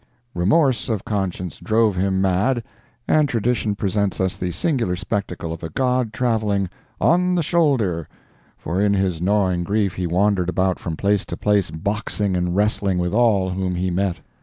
[0.33, 2.63] Remorse of conscience drove him mad,
[3.07, 8.09] and tradition presents us the singular spectacle of a god traveling "on the shoulder;"
[8.57, 12.97] for in his gnawing grief he wandered about from place to place boxing and wrestling
[12.97, 14.21] with all whom he met.